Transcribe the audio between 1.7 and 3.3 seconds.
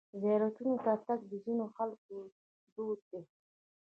خلکو دود دی.